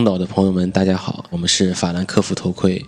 [0.00, 2.82] 空岛的朋友们，大家好，我们是法兰克福头盔，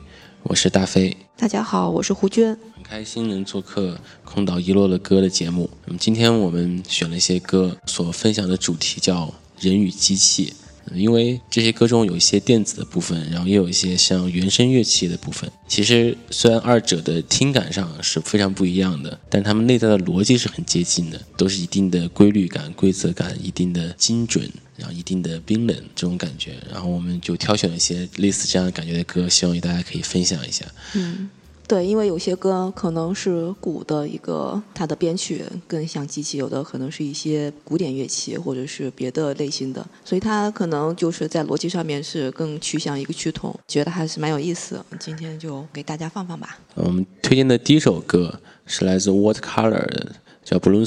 [0.44, 2.56] 我是大飞，大家好，我是胡娟。
[2.74, 5.68] 很开心能做客空岛遗落了歌的节目。
[5.84, 9.30] 那么今天我们选了一些歌，所分享的主题叫
[9.60, 10.54] 人与机器。
[10.94, 15.50] 因为这些歌中有一些电子的部分，然后也有一些像原声乐器的部分。
[15.68, 26.54] 其实虽然二者的听感上是非常不一样的，但他们内在的逻辑是很接近的，都是一定的规律感、规则感、一定的精准，然后一定的冰冷这种感觉。
[26.70, 30.66] 然后我们就挑选了一些类似这样的感觉的歌，希望与大家可以分享一下。
[30.94, 31.30] 嗯，
[31.68, 44.84] 对，因为有些歌可能是鼓的一个它的编曲更像机器，有的可能是一些古典乐器或者是别的类型的，所以它可能就是在逻辑上面是更趋向一个趋同，觉得还是蛮有意思。
[45.00, 46.58] 今天就给大家放放吧。
[46.74, 50.84] 我们推荐的第一首歌是来自 What Color，的，叫《Bloom》，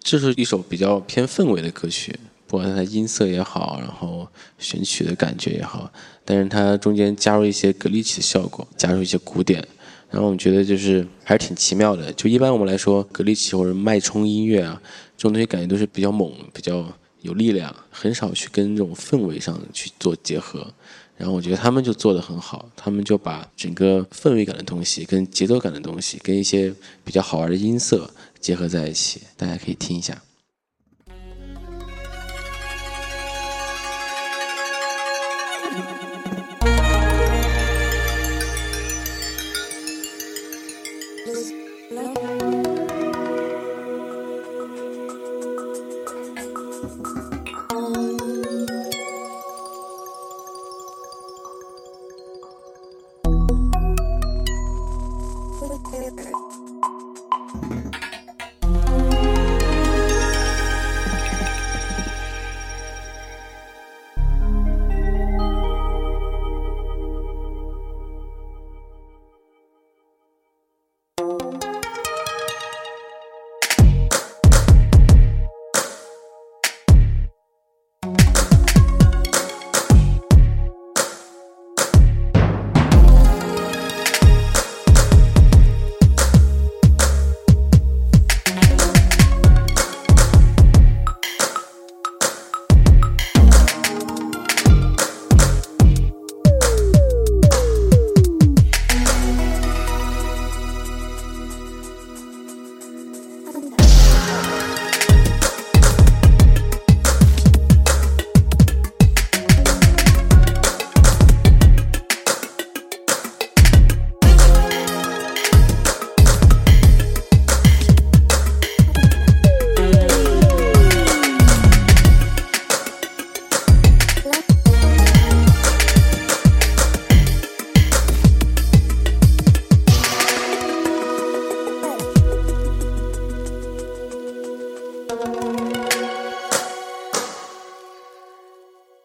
[0.00, 4.26] 这是一首比较偏氛围的歌曲，不管它音色也好，然后
[4.58, 5.92] 选曲的感觉也好，
[6.24, 9.66] 但是它中间加入一些格力奇的效果，加入一些鼓点，
[10.10, 12.12] 然后我们觉得就是还是挺奇妙的。
[12.12, 14.80] 就一般我们来说，格力奇或者脉冲音乐啊，
[15.16, 16.86] 这种东西感觉都是比较猛、比较
[17.22, 20.72] 有力量，很少去跟这种氛围上去做结合。
[21.16, 26.72] 然后我觉得他们就做得很好，他们就把整个氛围感的东西、跟节奏感的东西、跟一些
[27.04, 30.22] 比较好玩的音色结合在一起，大家可以听一下。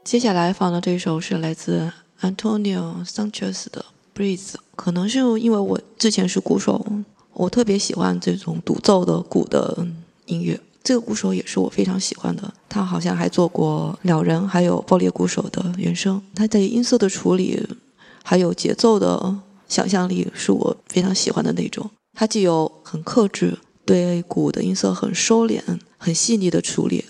[0.03, 1.91] 接下来放的这首是来自
[2.22, 3.85] Antonio Sanchez 的
[4.19, 6.84] 《Breeze》，可能是因为我之前是鼓手，
[7.34, 9.85] 我特别喜欢这种独奏的鼓的
[10.25, 10.59] 音乐。
[10.84, 16.20] 这个鼓手也是我非常喜欢的，他好像还做过《鸟人》还有《爆裂鼓手》的原声。
[16.34, 17.64] 他在音色的处理，
[18.23, 19.37] 还有节奏的
[19.67, 21.87] 想象力，是我非常喜欢的那种。
[22.14, 23.55] 他既有很克制，
[23.85, 25.61] 对鼓的音色很收敛、
[25.99, 27.05] 很细腻的处理，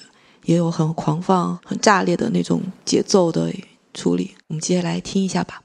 [0.46, 3.54] 也有很狂放、很炸裂的那种节奏的
[3.94, 4.36] 处理。
[4.48, 5.62] 我们接下来听一下吧。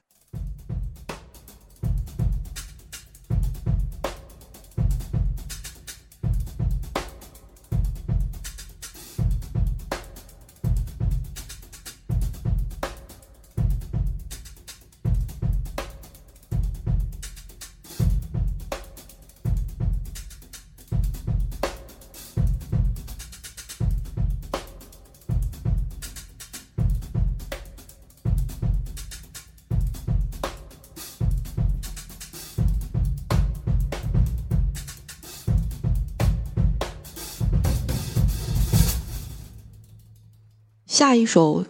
[41.06, 41.64] 下一首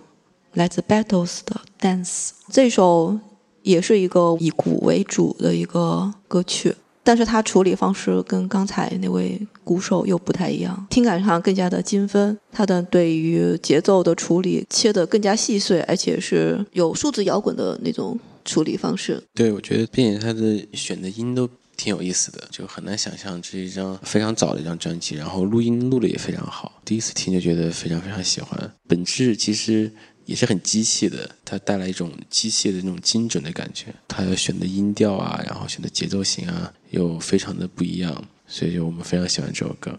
[0.54, 3.20] 来自 Battles 的 Dance，这首
[3.60, 6.74] 也是一个以鼓为主的一个歌曲，
[7.04, 19.22] 但是它处理方式跟刚才那位鼓手又不太一样，听感上更加的精分，它的对于节奏的处理切得更加细碎，而且是有数字摇滚的那种处理方式。
[19.34, 21.46] 对，我觉得并且他的选的音都
[21.76, 28.73] 挺有意思的，就很难想象这是一张非常早的一张专辑，然后录音录的也非常好，第一次听就觉得非常非常喜欢。
[28.88, 29.93] 本质其实
[30.25, 33.94] 也是很机械的，它带来一种机械的那种精准的感觉。
[34.08, 39.99] 他选的音调啊，然后选的节奏型啊，又非常的不一样，所以就我们非常喜欢这首歌。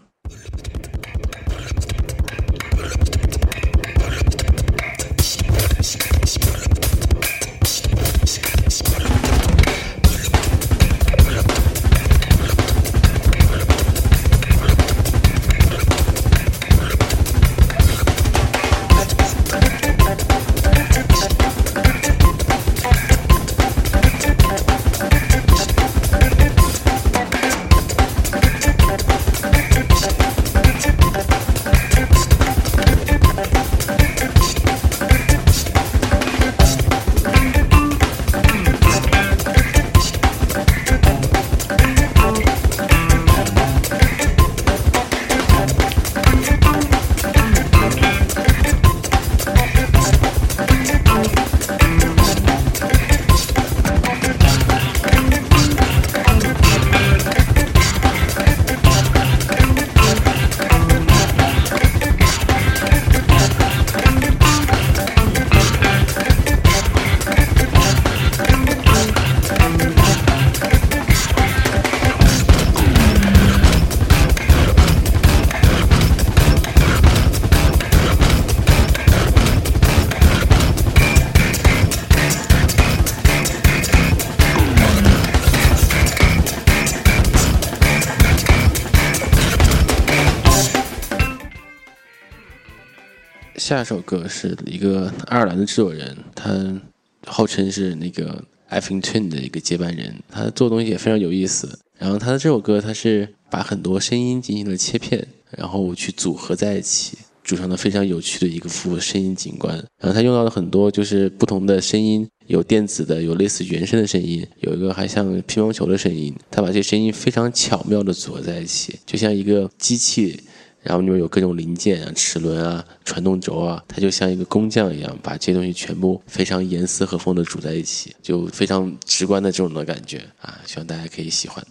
[93.68, 96.80] 下一首歌是一个爱尔兰的制作人，他
[97.26, 101.78] 号称是那个 f i n Twin 的一个接班人，他做东西也非常有意思。
[101.98, 109.76] 然后他的这首歌，他是把很多声音进行了切片，然后去组合在一起，组成了非常有趣的一个副声音景观。
[110.00, 116.34] 然后他用到了很多就是不同的声音，有电子的，有类似原声的声音，有一个还像乒乓球的声音。
[116.50, 120.40] 他把这些声音非常巧妙的组合在一起，就像一个机器。
[120.88, 131.62] 然后里面有各种零件啊、齿轮啊、传动轴啊，它就像一个工匠一样，把这些东西全部非常严丝合缝的组在一起，就非常直观的这种的感觉啊，希望大家可以喜欢。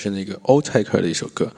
[0.00, 1.52] 是那个 Old Taker 的一首歌，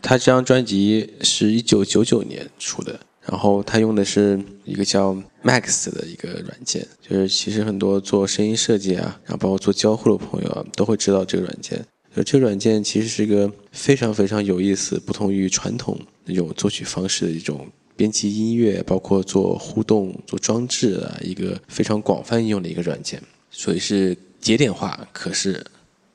[0.00, 11.84] 他这张专辑是一九九九年出的，然后他用的是一个叫 Max 的一个软件，就是其实很多做声音设计啊，然后包括做交互的朋友啊，都会知道这个软件。
[12.14, 25.64] 就这个软件其实是一个非常非常有意思，不同于传统那种作曲方式的一种编辑音乐，包括做互动、做装置的一个非常广泛应用的一个软件，所以是节点化，可视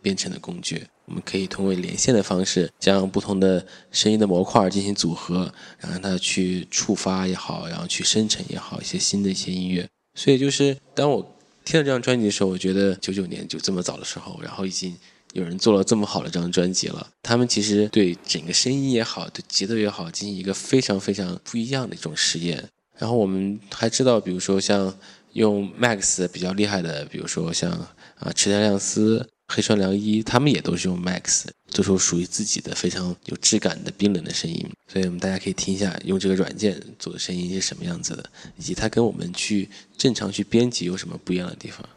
[0.01, 0.83] 编程的工具。
[1.05, 9.87] 我们可以通过连线的方式，将不同的声音的模块进行组合，然后让它去触发也好，然后去生成也好，一些新的一些音乐。
[10.15, 11.21] 所以就是当我
[11.65, 14.95] 听了这张专辑的时候，我觉得九九年就这么早的时候，然后已经
[15.33, 17.07] 有人做了这么好的这张专辑了。
[17.23, 22.63] 他们其实对整个声音也好，对节奏也好，进行一个非常非常不一样的一种实验。
[22.97, 24.93] 然后我们还知道，比如说像
[25.33, 27.71] 用 Max 比较厉害的，比如说像
[28.19, 34.67] 啊池田亮司、黑川良一，他们也都是用 Max，做出属于自己的非常有质感的冰冷的声音。
[34.87, 38.23] 所以我们大家可以听一下，用这个软件做的声音是什么样子的，
[38.57, 41.87] 以及它跟我们去正常去编辑有什么不一样的地方。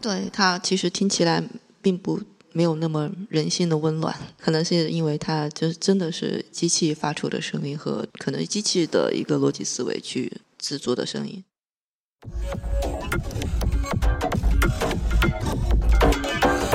[0.00, 1.42] 对它其实听起来
[1.80, 2.20] 并不
[2.52, 11.44] 没有那么人性的温暖，可能是因为它就真的是机器发出的声音和可能机器的一个逻辑思维去制作的声音。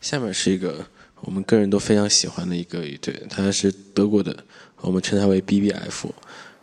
[0.00, 0.86] 下面是一个
[1.20, 4.44] 我们个人都非常喜欢的一个乐队，它是德国的，
[4.80, 6.10] 我们称它为 BBF。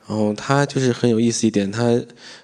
[0.07, 1.99] 然后它就是很有意思一点，它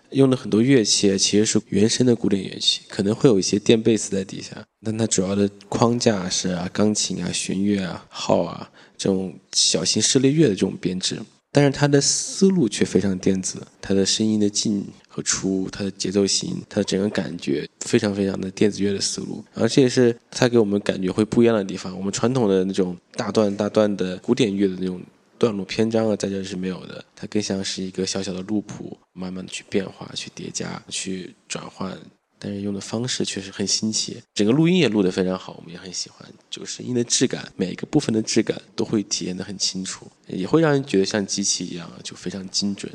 [0.10, 8.71] 用的很多乐器其实是原声的古典乐器，可能会有一些电贝斯在底下，但它主要的框架是啊钢琴啊弦乐啊号啊
[9.01, 11.17] 这种小型室内乐的这种编制。
[11.51, 19.43] 但是它的思路却非常电子，它的声音的进和出，它的节奏型，它的整个感觉非常非常的电子乐的思路。
[19.53, 21.98] 然后这也是它给我们感觉会不一样的地方。
[21.98, 25.01] 我们传统的那种大段大段的古典乐的那种
[25.39, 27.03] 段落篇章啊，在这是没有的。
[27.15, 31.98] 它更像是一个小小的路谱，慢慢的去变化、去叠加、去转换。
[32.43, 36.27] 但是用的方式确实很新奇，整个录音也录得非常好，我们也很喜欢。
[36.50, 42.91] 就声音的质感，每一个部分的质感都会体验得很清楚，也会让人觉得像机器一样，就非常精准。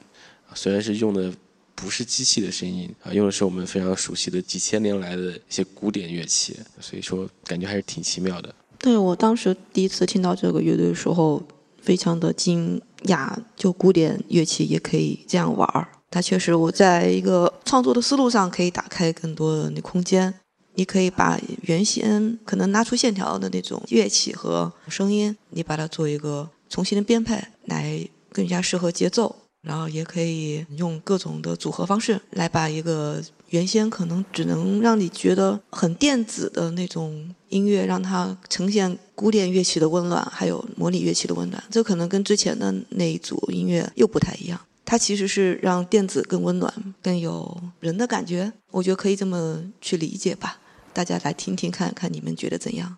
[0.52, 1.32] 虽然是用的
[1.76, 8.52] 不是机器的声音啊，用的是我们非常熟悉的几千年来的一些古典乐器，所以说感觉还是挺奇妙的。
[8.78, 11.40] 对我当时第一次听到这个乐队的时候，
[11.80, 15.88] 非常的惊讶，就古典乐器也可以这样玩儿。
[16.16, 20.32] 它确实，我在一个创作的思路上可以打开更多的那空间。
[20.76, 29.37] 你可以把原先可能拉出线条的那种乐器和声音，你把它做一个重新的编配，来更加适合节奏。
[29.61, 33.20] 然后也可以用各种的组合方式来把一个
[33.50, 41.62] 原先可能只能让你觉得很电子的那种音乐，让它呈现古典乐器的温暖，还有模拟乐器的温暖。
[41.70, 44.58] 这可能跟之前的那一组音乐又不太一样。
[44.86, 50.58] 它其实是让电子更温暖、更有人的感觉，我觉得可以这么去理解吧。
[50.94, 52.96] 大家来听听看看，你们觉得怎样？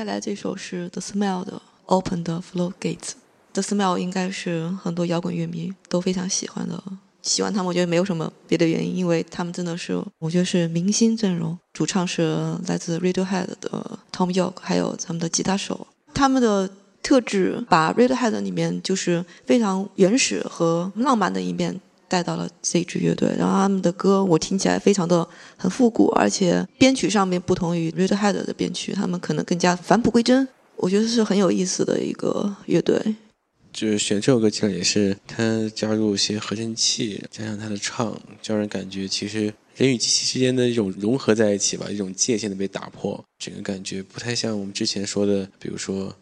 [0.00, 3.10] 下来这首是 The Smell 的 Open the Floodgates。
[3.52, 6.82] The Smell 应该是很多摇滚乐迷都非常喜欢的，
[7.20, 12.34] 喜欢他们我觉得没有什么别的原因，因为他们真的是我觉得是明星阵容，主唱是
[12.66, 16.70] 来自 Radiohead 的 Tom York，还有他们的吉他手，他们的
[17.02, 21.78] 特质把 Radiohead 里面就是非常原始和浪漫的一面。
[22.10, 33.14] 带到了这支乐队，然后他们的歌我听起来非常的很复古，而且编曲上面不同于 Radiohead 的编曲，他们可能更加返璞归真，我觉得是很有意思的一个乐队。
[33.72, 46.12] 就是选这首歌，其实也是他加入一些合成器，加上他的唱，就让人感觉其实人与机器之间的一种融合在一起吧，一种界限的被打破，整个感觉不太像我们之前说的，比如说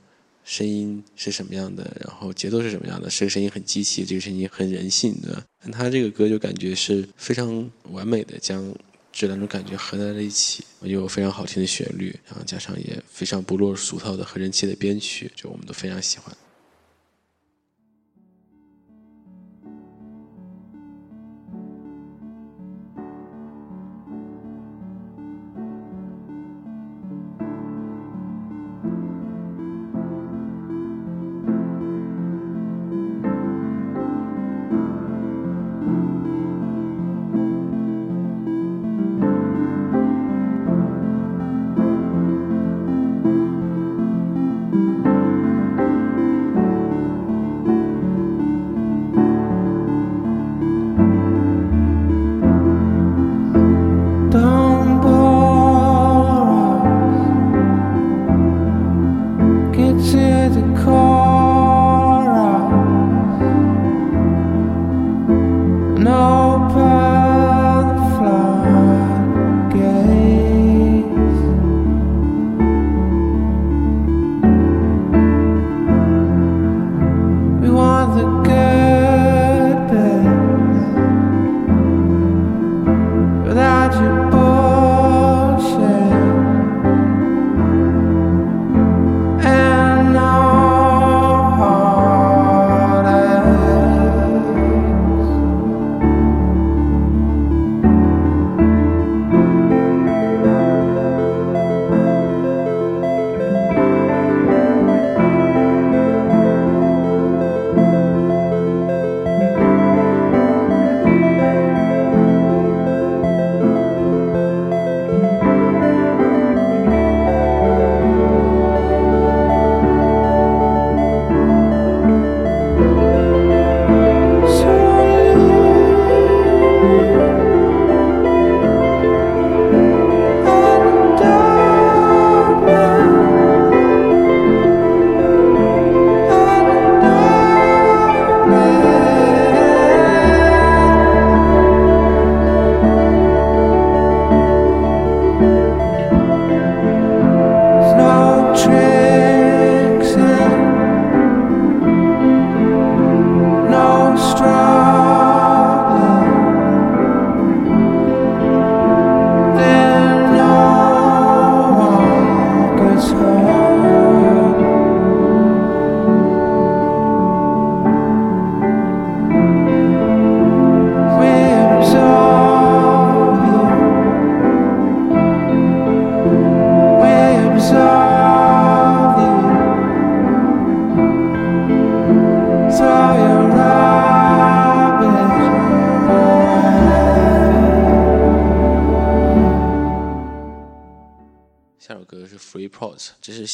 [0.49, 5.45] 声音是什么样的，然后节奏是什么样的，这个声音很机器，这个声音很人性对吧。
[5.63, 8.75] 但他这个歌就感觉是非常完美的将
[9.13, 16.35] 这两种感觉合在了一起，有非常好听的旋律，然后加上也非常不落俗套的合成器的编曲，就我们都非常喜欢。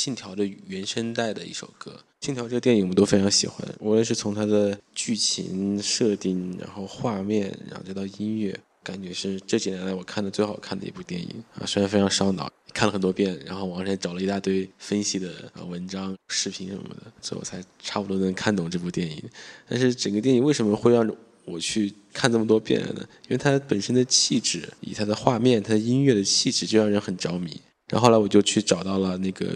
[0.05, 1.90] 信条的原声带的一首歌，
[2.27, 11.64] 《信条》这个电影我们都非常喜欢，无论是从它的剧情设定，然后画面，然后再到音乐，感觉是这几年来我看的最好看的一部电影啊！
[11.64, 19.25] 虽然非常烧脑，看了很多遍，然后网上也找了一大堆分析的文章、视频什么的，所以我才差不多能看懂这部电影。
[19.67, 21.11] 但是整个电影为什么会让
[21.47, 23.09] 我去看这么多遍呢？
[23.23, 27.59] 因为它本身的气质，以它的画面、它的音乐的气质，就让人很着迷。
[27.88, 29.47] 然后后来我就去找到了那个。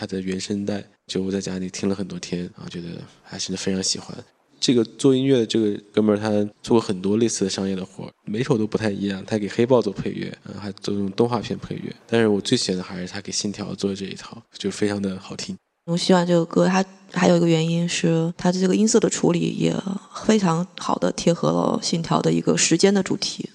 [0.00, 2.88] 他的原声带，就我在家里听了很多天，然后觉得
[3.22, 4.16] 还是非常喜欢。
[4.58, 6.30] 这个做音乐的这个哥们儿，他
[6.62, 9.22] 做过很多类似的商业的活，每首都不太一样。
[9.26, 11.94] 他给黑豹做配乐，嗯，还做这种动画片配乐。
[12.06, 15.54] 但是我最喜欢的还是他给信条做的这一套，就非常的好听。
[15.84, 16.82] 我喜欢这个歌，它
[17.12, 19.74] 还有一个原因是它的这个音色的处理也
[20.24, 23.50] 非常好的贴合了信条的一个时间的主题。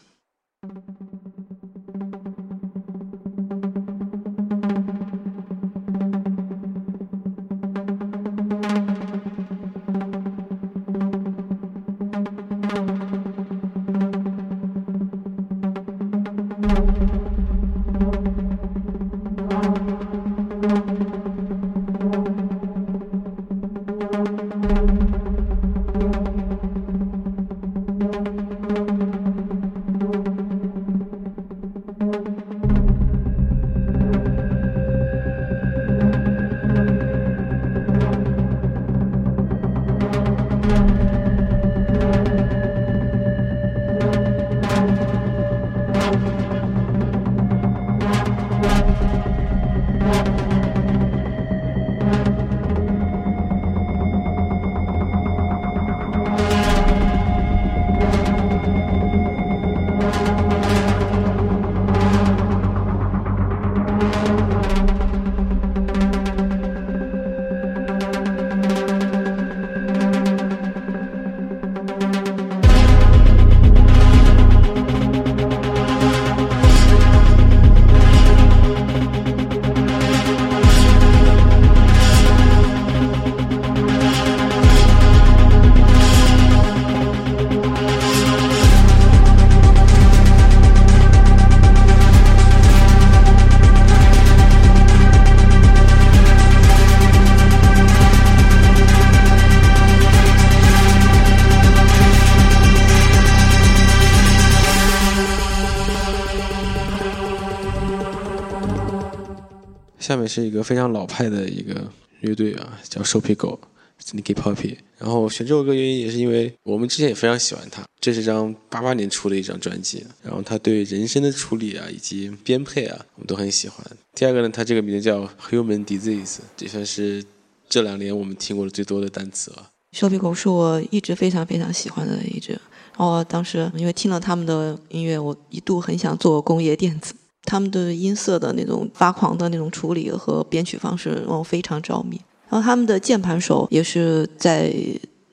[110.26, 111.88] 下面是一个非常老派的一个
[112.22, 113.60] 乐队啊，叫瘦皮狗
[114.04, 114.78] （Sneaky Puppy）。
[114.98, 123.86] 然后选这首歌原因也是因为我们之前也非常喜欢他，这是张八八年出的一张专辑，然后他对人声的处理啊以及编配啊，我们都很喜欢。
[124.16, 127.24] 第二个呢，他这个名字叫 Human Disease，也算是
[127.70, 129.70] 这两年我们听过的最多的单词了。
[129.92, 132.54] 瘦皮狗是我一直非常非常喜欢的一支，
[132.98, 137.14] 然后当时因为听了他们的音乐，我一度很想做工业电子。
[137.46, 142.20] 他们的音色的那种发狂的那种处理和编曲方式让我非常着迷。
[142.50, 144.74] 然后他们的键盘手也是在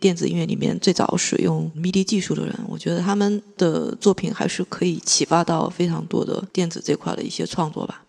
[0.01, 8.02] 电子音乐里面最早使用 MIDI 技术的人，我觉得他们的作品还是可以启发到非常多的电子这块的一些创作吧。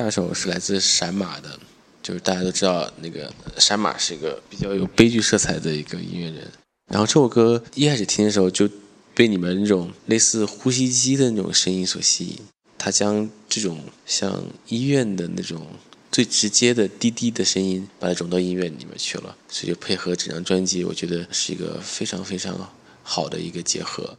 [0.00, 1.60] 下一首是来自闪马的，
[2.02, 6.50] 就是大家都知道那个闪马是一个比较有悲剧色彩的一个音乐人。
[6.90, 8.68] 然后这首歌一开始听的时候就
[9.14, 12.38] 被你们那种类似呼吸机的那种声音所吸引，
[12.78, 15.66] 他将这种像医院的那种
[16.10, 24.16] 最直接的滴滴的声音，把它融到音乐里面去了，所以就配合整张专辑，我觉得是一个非常非常好的一个结合。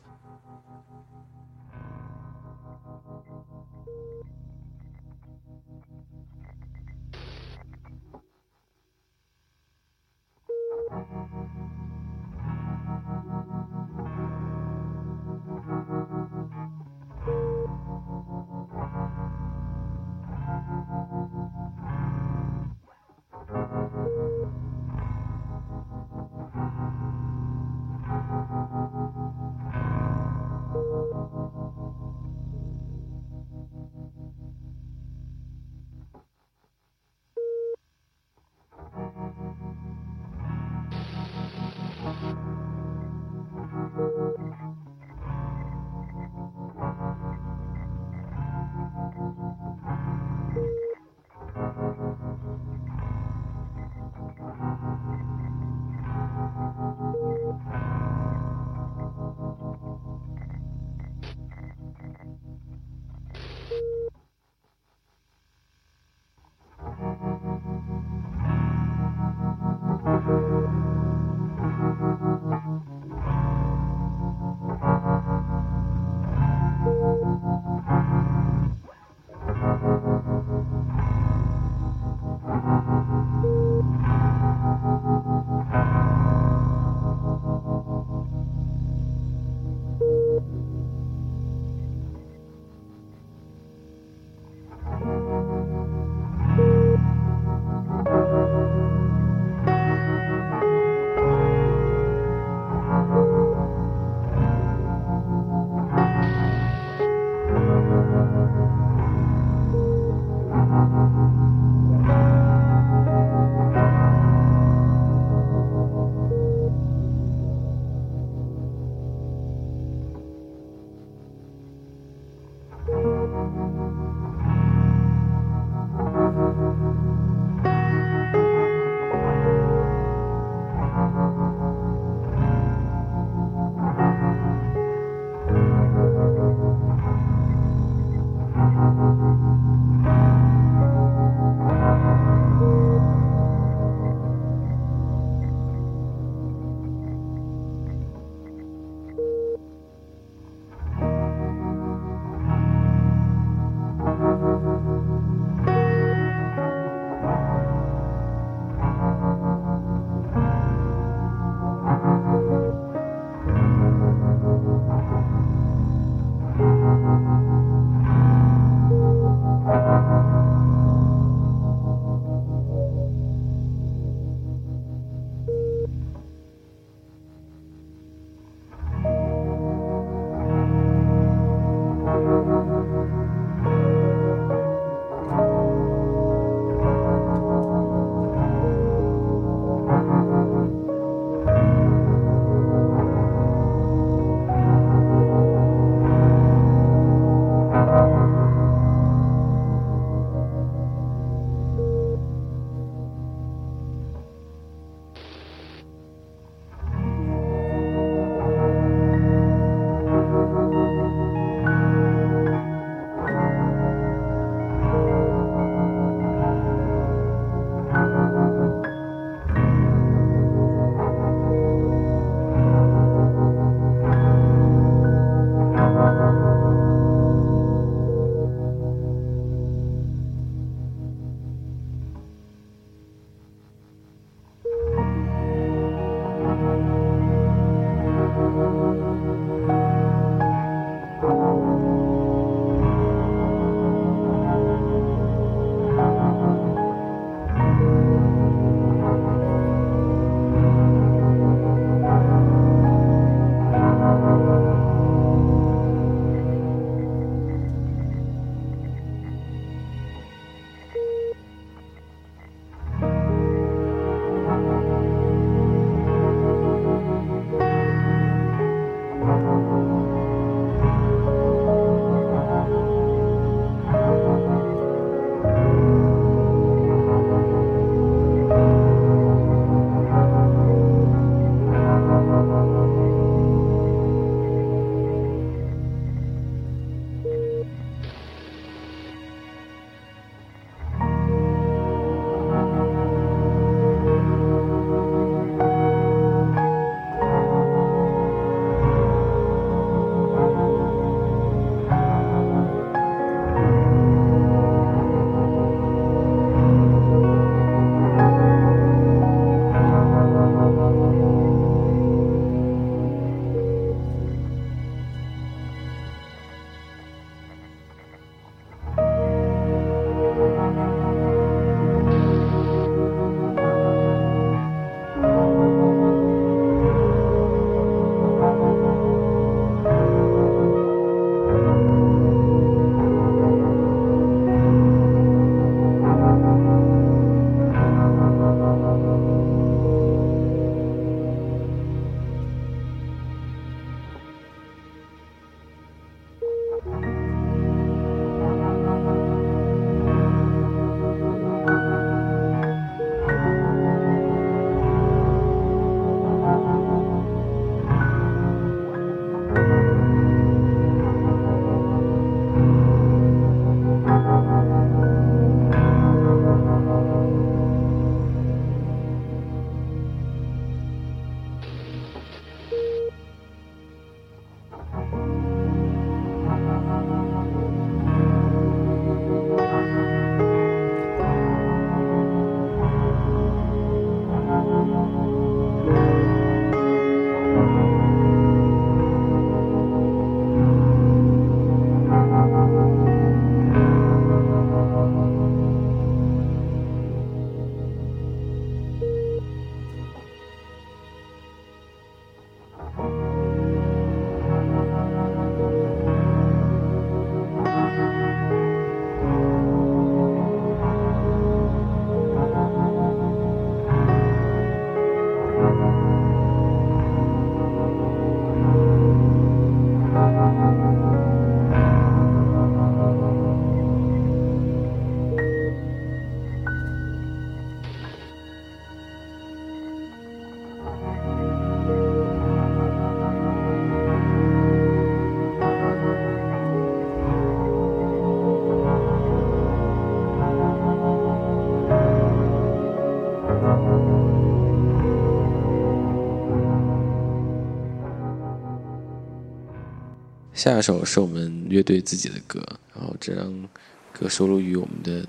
[450.61, 453.67] 下一首是我们乐队自己的歌，然后这张
[454.13, 455.27] 歌收录于我们的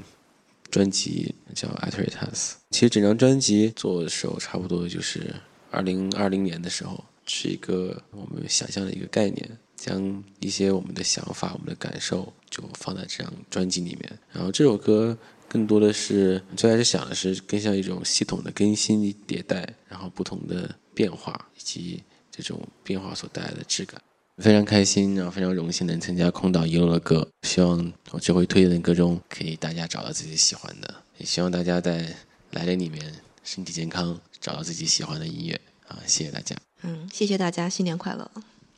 [0.71, 5.35] 专辑叫《a t r i t a s 其实整张专辑做的时候，差不多就是
[5.71, 14.19] 二零二零年的时候，是一个我们想象的一个概念，将一些我们的想法、我们的感受就放在这张专辑里面。
[14.33, 15.17] 然后这首歌
[15.49, 23.99] 更多的是最开始想的是更像一种系统的更新迭代，然后不同的变化以及这种变化所带来的质感。
[24.43, 27.27] 非常开心，然后非常荣幸能参加空岛一路的歌。
[27.43, 30.93] 希望我这回推荐的歌中，可以大家找到自己喜欢的。
[31.19, 32.13] 也希望大家在
[32.51, 33.15] 来年里面
[33.45, 35.61] 身体健康，找到自己喜欢的音乐。
[35.87, 36.57] 啊，谢谢大家。
[36.83, 38.29] 嗯，谢谢大家，新年快乐。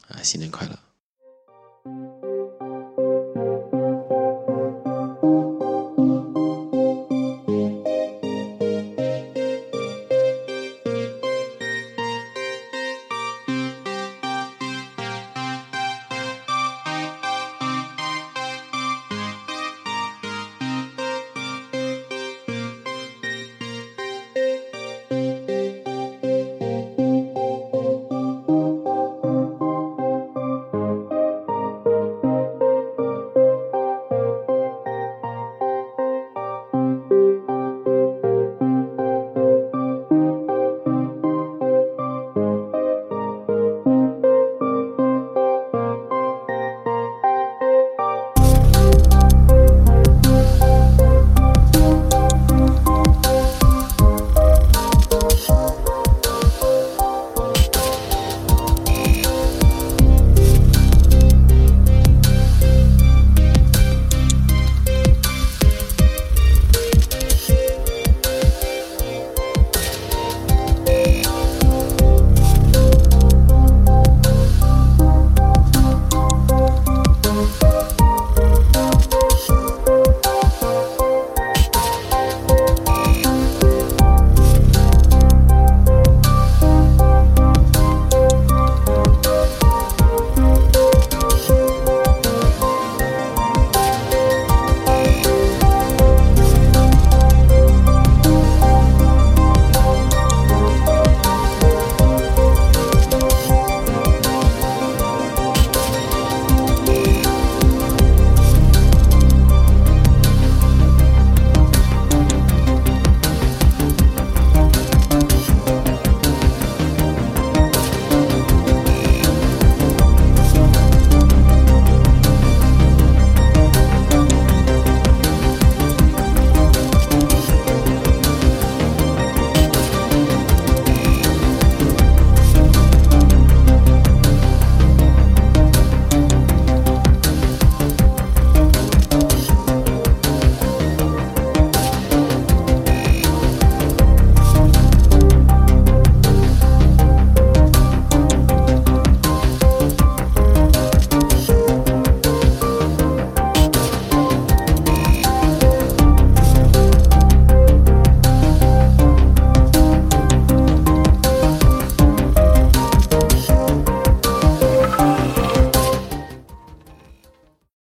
[0.09, 0.79] 啊，新年快乐。